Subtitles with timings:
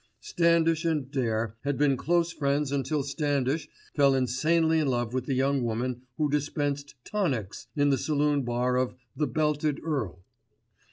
[0.19, 5.35] Standish and Dare had been close friends until Standish fell insanely in love with the
[5.35, 10.23] young woman who dispensed "tonics" in the saloon bar of "The Belted Earl."